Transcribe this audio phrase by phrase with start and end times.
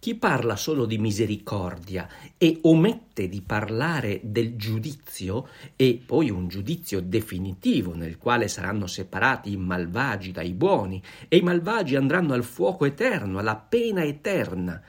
[0.00, 7.00] Chi parla solo di misericordia e omette di parlare del giudizio e poi un giudizio
[7.00, 12.84] definitivo nel quale saranno separati i malvagi dai buoni e i malvagi andranno al fuoco
[12.84, 14.80] eterno, alla pena eterna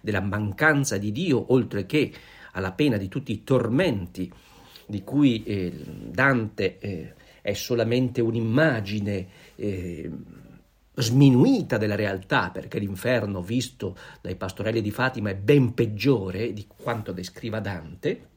[0.00, 2.12] della mancanza di Dio, oltre che
[2.50, 4.28] alla pena di tutti i tormenti
[4.84, 5.72] di cui eh,
[6.10, 10.10] Dante eh, è solamente un'immagine eh,
[10.96, 17.12] sminuita della realtà, perché l'inferno visto dai pastorelli di Fatima è ben peggiore di quanto
[17.12, 18.34] descriva Dante.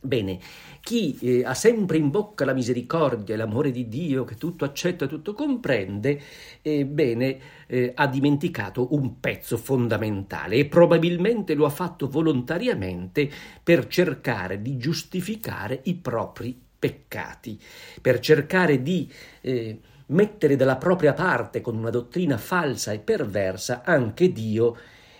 [0.00, 0.38] Bene,
[0.80, 5.06] chi eh, ha sempre in bocca la misericordia e l'amore di Dio che tutto accetta
[5.06, 6.20] e tutto comprende,
[6.62, 13.28] eh, bene, eh, ha dimenticato un pezzo fondamentale e probabilmente lo ha fatto volontariamente
[13.60, 17.58] per cercare di giustificare i propri peccati,
[18.00, 24.32] per cercare di eh, mettere dalla propria parte con una dottrina falsa e perversa anche
[24.32, 24.76] Dio,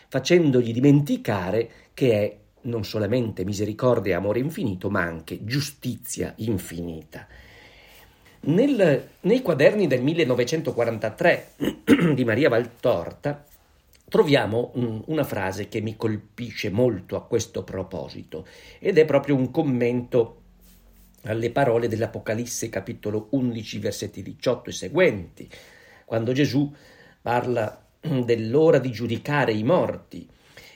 [0.09, 7.27] facendogli dimenticare che è non solamente misericordia e amore infinito, ma anche giustizia infinita.
[8.41, 11.53] Nel, nei quaderni del 1943
[12.15, 13.45] di Maria Valtorta
[14.09, 18.47] troviamo un, una frase che mi colpisce molto a questo proposito
[18.79, 20.43] ed è proprio un commento
[21.25, 25.49] alle parole dell'Apocalisse capitolo 11 versetti 18 e seguenti,
[26.05, 26.73] quando Gesù
[27.21, 30.29] parla dell'ora di giudicare i morti.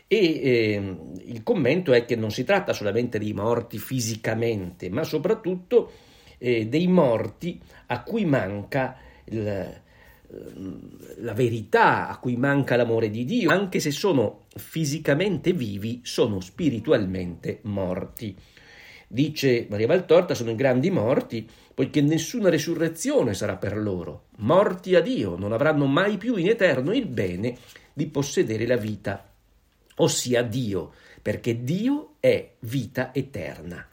[0.07, 5.91] E eh, il commento è che non si tratta solamente dei morti fisicamente, ma soprattutto
[6.37, 13.25] eh, dei morti a cui manca il, ehm, la verità, a cui manca l'amore di
[13.25, 18.37] Dio, anche se sono fisicamente vivi, sono spiritualmente morti.
[19.13, 24.29] Dice Maria Valtorta, sono i grandi morti, poiché nessuna resurrezione sarà per loro.
[24.39, 27.59] Morti a Dio, non avranno mai più in eterno il bene
[27.93, 29.31] di possedere la vita,
[29.97, 33.87] ossia Dio, perché Dio è vita eterna.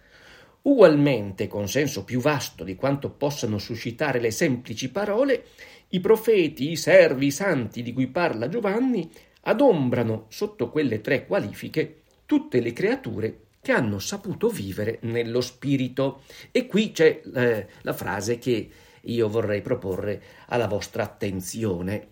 [0.61, 5.47] Ugualmente, con senso più vasto di quanto possano suscitare le semplici parole,
[5.89, 12.03] i profeti, i servi, i santi di cui parla Giovanni adombrano sotto quelle tre qualifiche
[12.25, 16.21] tutte le creature che hanno saputo vivere nello spirito.
[16.51, 18.69] E qui c'è eh, la frase che
[19.01, 22.07] io vorrei proporre alla vostra attenzione.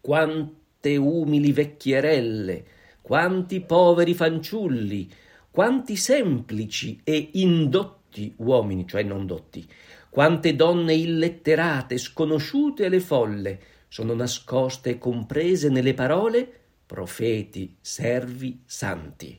[0.00, 2.64] Quante umili vecchierelle,
[3.02, 5.10] quanti poveri fanciulli,
[5.50, 9.66] quanti semplici e indotti uomini, cioè non dotti,
[10.08, 16.52] quante donne illetterate, sconosciute alle folle, sono nascoste e comprese nelle parole
[16.86, 19.38] profeti, servi, santi.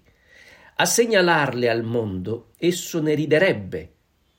[0.81, 3.95] A segnalarle al mondo esso ne riderebbe,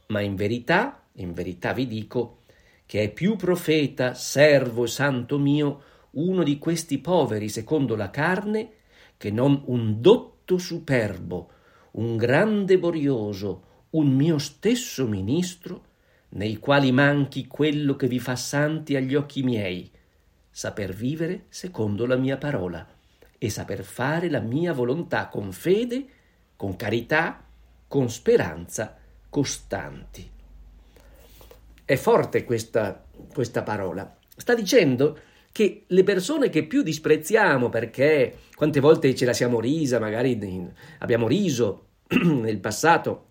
[0.06, 2.44] ma in verità, in verità vi dico,
[2.86, 8.70] che è più profeta, servo e santo mio, uno di questi poveri secondo la carne,
[9.18, 11.50] che non un dotto superbo,
[11.92, 15.84] un grande borioso, un mio stesso ministro,
[16.30, 19.90] nei quali manchi quello che vi fa santi agli occhi miei,
[20.50, 22.88] saper vivere secondo la mia parola
[23.36, 26.06] e saper fare la mia volontà con fede
[26.60, 27.42] con carità,
[27.88, 28.94] con speranza
[29.30, 30.28] costanti.
[31.82, 33.02] È forte questa,
[33.32, 34.18] questa parola.
[34.36, 35.18] Sta dicendo
[35.52, 40.38] che le persone che più disprezziamo perché quante volte ce la siamo risa, magari
[40.98, 41.86] abbiamo riso
[42.20, 43.28] nel passato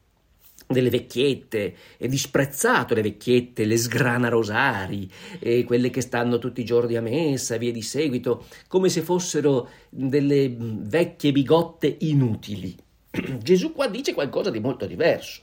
[0.65, 6.65] delle vecchiette e disprezzato le vecchiette, le sgrana rosari e quelle che stanno tutti i
[6.65, 12.75] giorni a messa e via di seguito, come se fossero delle vecchie bigotte inutili.
[13.41, 15.41] Gesù qua dice qualcosa di molto diverso,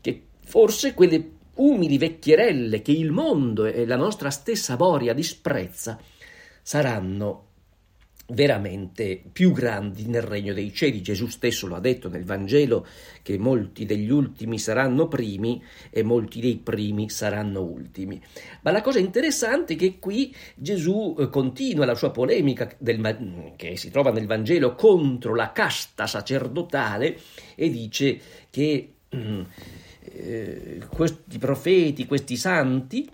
[0.00, 5.98] che forse quelle umili vecchierelle che il mondo e la nostra stessa Boria disprezza
[6.62, 7.45] saranno
[8.28, 11.02] veramente più grandi nel regno dei cieli.
[11.02, 12.86] Gesù stesso lo ha detto nel Vangelo
[13.22, 18.20] che molti degli ultimi saranno primi e molti dei primi saranno ultimi.
[18.62, 23.76] Ma la cosa interessante è che qui Gesù eh, continua la sua polemica del, che
[23.76, 27.18] si trova nel Vangelo contro la casta sacerdotale
[27.54, 28.18] e dice
[28.50, 29.40] che mm,
[30.00, 33.08] eh, questi profeti, questi santi,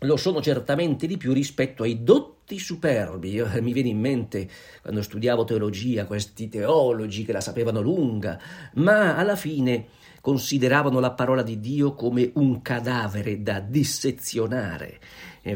[0.00, 3.30] lo sono certamente di più rispetto ai dotti superbi.
[3.30, 4.48] Io, eh, mi viene in mente
[4.80, 8.40] quando studiavo teologia questi teologi che la sapevano lunga,
[8.74, 9.86] ma alla fine
[10.20, 15.00] consideravano la parola di Dio come un cadavere da dissezionare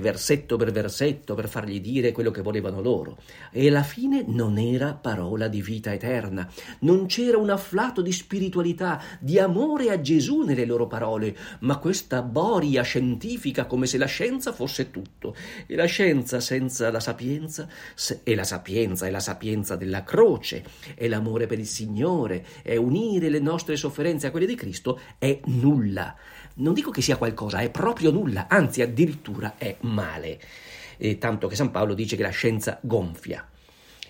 [0.00, 3.19] versetto per versetto per fargli dire quello che volevano loro.
[3.53, 6.49] E alla fine non era parola di vita eterna,
[6.81, 12.23] non c'era un afflato di spiritualità, di amore a Gesù nelle loro parole, ma questa
[12.23, 15.35] boria scientifica come se la scienza fosse tutto.
[15.67, 17.69] E la scienza senza la sapienza,
[18.25, 23.29] e la sapienza è la sapienza della croce, è l'amore per il Signore, è unire
[23.29, 26.15] le nostre sofferenze a quelle di Cristo, è nulla
[26.59, 30.40] non dico che sia qualcosa, è proprio nulla, anzi addirittura è male.
[30.96, 33.46] E tanto che San Paolo dice che la scienza gonfia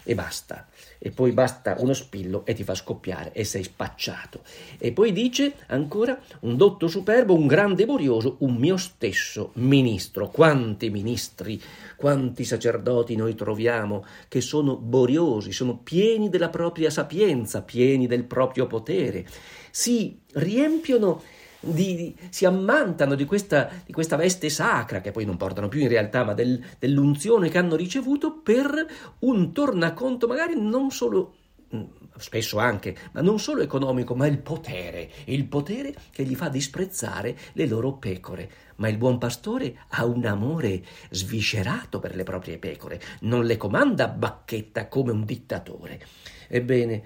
[0.07, 0.69] e basta.
[0.99, 4.43] E poi basta uno spillo e ti fa scoppiare e sei spacciato.
[4.79, 10.29] E poi dice ancora un dotto superbo, un grande borioso, un mio stesso ministro.
[10.29, 11.61] Quanti ministri,
[11.97, 18.67] quanti sacerdoti noi troviamo che sono boriosi, sono pieni della propria sapienza, pieni del proprio
[18.67, 19.27] potere.
[19.71, 21.21] Si riempiono
[21.67, 25.89] di, si ammantano di questa, di questa, veste sacra, che poi non portano più in
[25.89, 28.87] realtà, ma del, dell'unzione che hanno ricevuto per
[29.21, 31.35] un tornaconto magari non solo
[31.75, 31.83] mm,
[32.17, 37.37] spesso anche, ma non solo economico, ma il potere, il potere che gli fa disprezzare
[37.53, 38.65] le loro pecore.
[38.77, 44.05] Ma il buon pastore ha un amore sviscerato per le proprie pecore, non le comanda
[44.05, 46.01] a bacchetta come un dittatore.
[46.49, 47.03] Ebbene,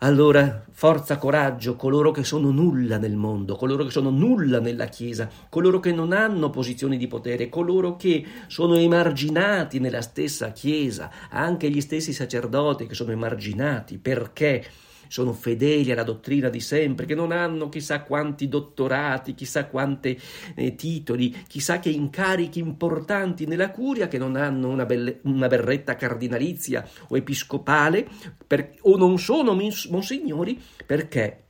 [0.00, 5.26] allora, forza, coraggio, coloro che sono nulla nel mondo, coloro che sono nulla nella Chiesa,
[5.48, 11.70] coloro che non hanno posizioni di potere, coloro che sono emarginati nella stessa Chiesa, anche
[11.70, 13.96] gli stessi sacerdoti che sono emarginati.
[13.96, 14.64] Perché
[15.08, 20.18] sono fedeli alla dottrina di sempre, che non hanno chissà quanti dottorati, chissà quanti
[20.54, 25.96] eh, titoli, chissà che incarichi importanti nella curia, che non hanno una, belle, una berretta
[25.96, 28.08] cardinalizia o episcopale,
[28.46, 31.44] per, o non sono monsignori, perché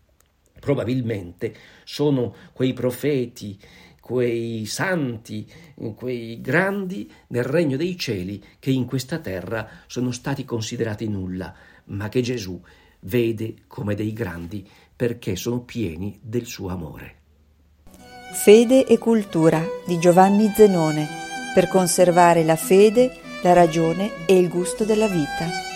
[0.58, 1.54] probabilmente
[1.84, 3.58] sono quei profeti,
[4.00, 5.44] quei santi,
[5.96, 11.52] quei grandi nel regno dei cieli che in questa terra sono stati considerati nulla,
[11.86, 12.60] ma che Gesù
[13.00, 17.14] vede come dei grandi perché sono pieni del suo amore.
[18.32, 21.06] Fede e cultura di Giovanni Zenone
[21.54, 23.10] per conservare la fede,
[23.42, 25.75] la ragione e il gusto della vita.